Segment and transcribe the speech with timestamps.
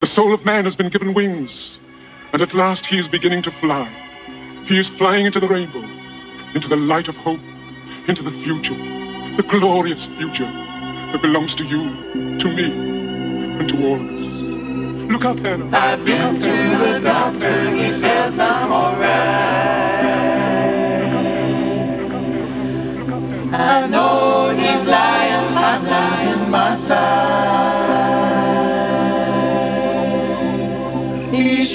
[0.00, 1.78] The soul of man has been given wings,
[2.32, 3.84] and at last he is beginning to fly.
[4.66, 5.84] He is flying into the rainbow,
[6.54, 7.40] into the light of hope,
[8.08, 8.72] into the future,
[9.36, 10.50] the glorious future
[11.12, 11.82] that belongs to you,
[12.38, 12.72] to me,
[13.60, 15.12] and to all of us.
[15.12, 15.68] Look up, Hannah.
[15.76, 19.00] I've been to the doctor, he says I'm alright.
[23.52, 28.49] I know he's lying, I'm losing my sight.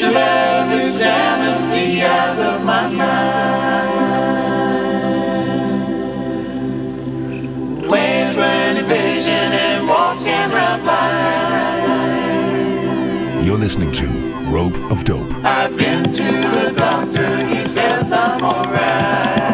[0.05, 4.05] The eyes of my mind.
[7.83, 10.83] 2020 vision and blind.
[13.45, 14.07] You're listening to
[14.49, 15.33] Rope of Dope.
[15.43, 19.44] I've been to the doctor, he says I'm alright.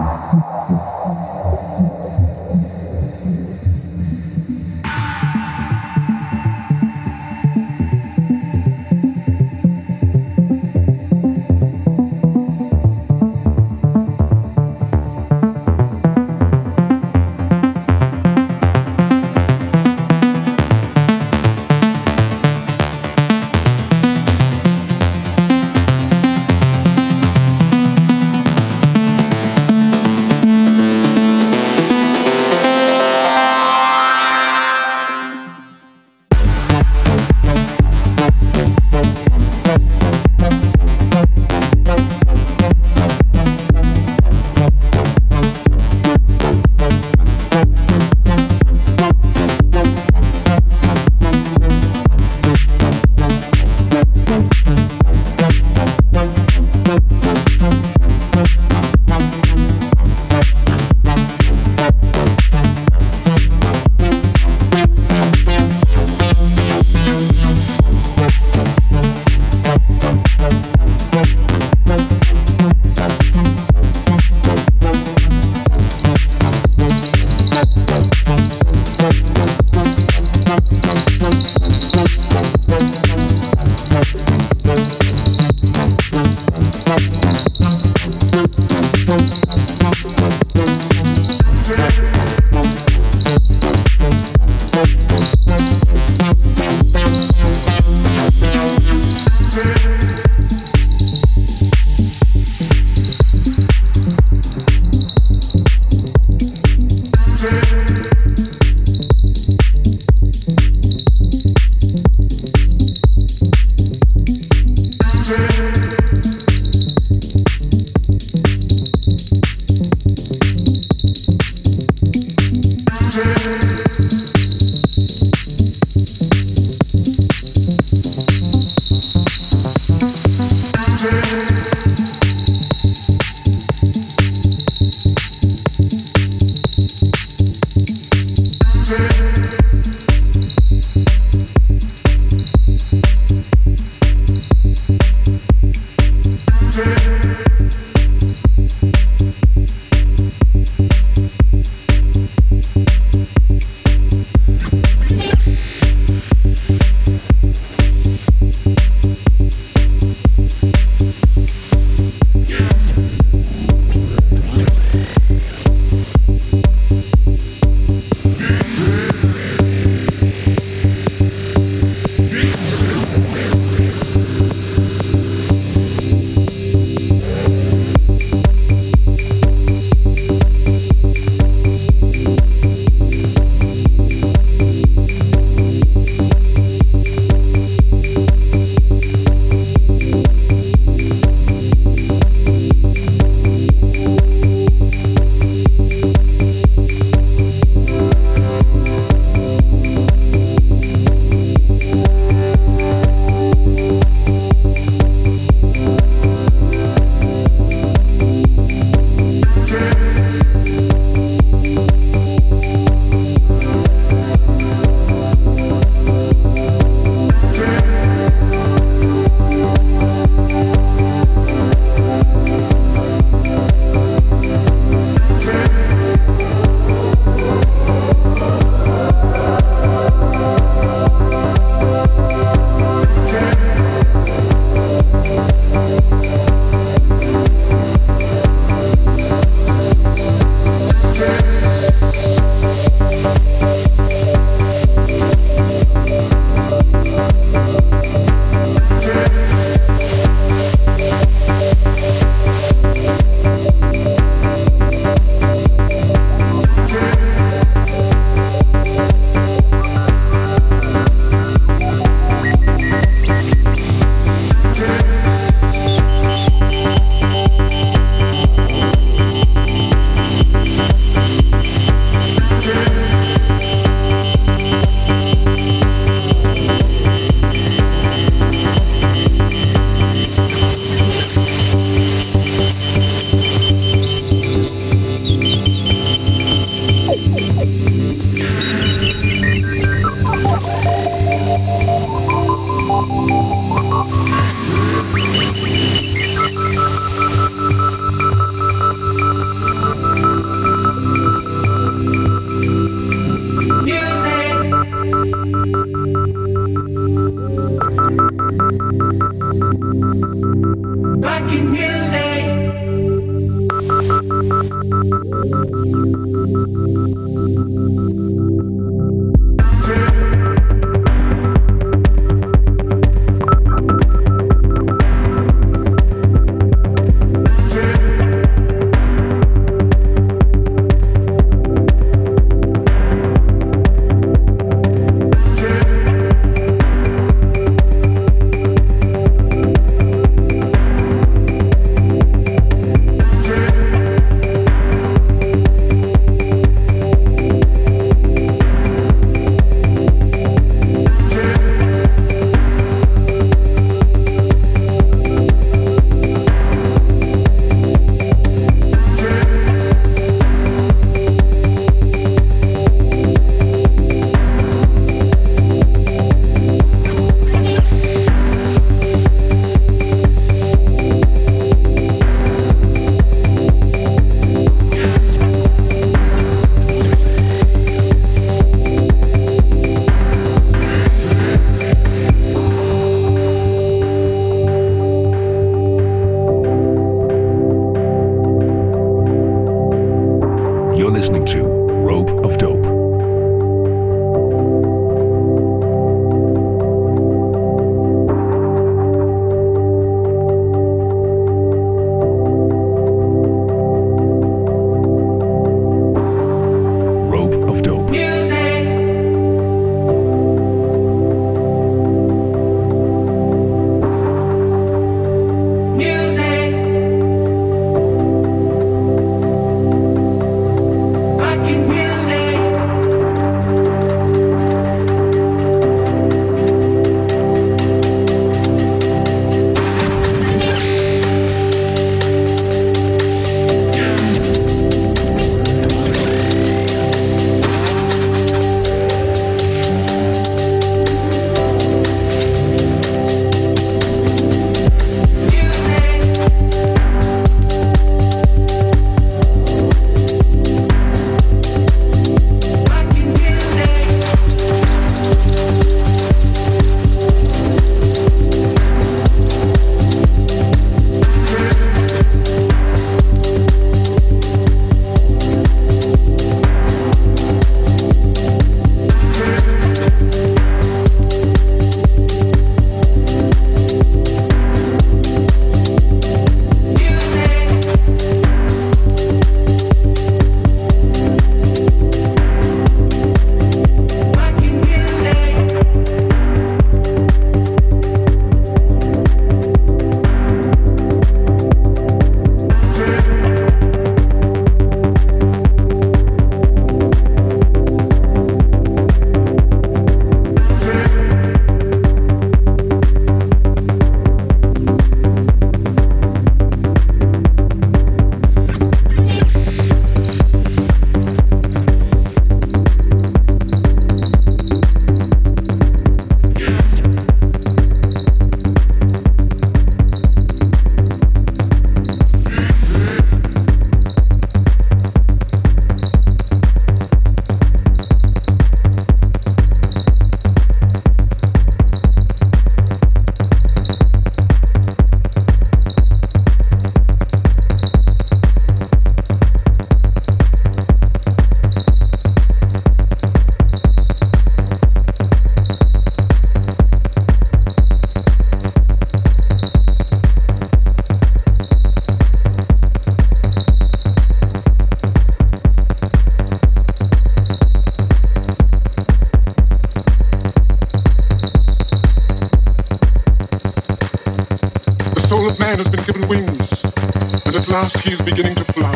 [567.84, 568.96] Last he is beginning to fly.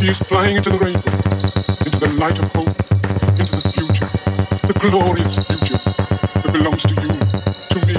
[0.00, 1.12] He is flying into the rainbow,
[1.84, 2.76] into the light of hope,
[3.38, 4.10] into the future,
[4.68, 5.80] the glorious future
[6.40, 7.12] that belongs to you,
[7.72, 7.96] to me,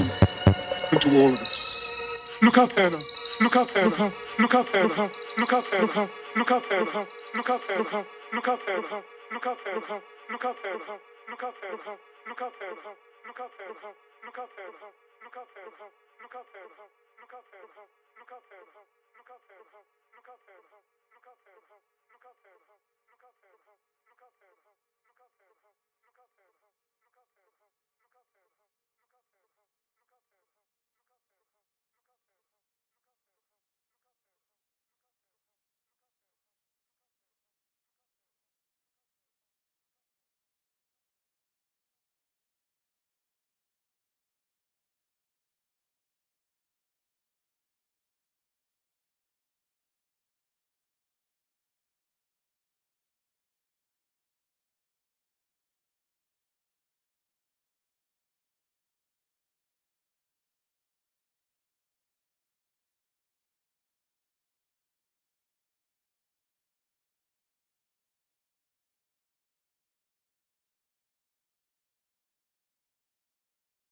[0.90, 1.56] and to all of us.
[2.42, 2.98] Look up, Hannah.
[3.40, 3.88] Look up, Hannah.
[3.88, 5.12] Look up, look up, Hannah.
[5.38, 5.86] Look up, Hannah.
[5.86, 7.06] Look up, look up, Hannah.
[7.36, 7.78] Look up, Hannah.
[7.78, 9.01] Look up, look up, Hannah.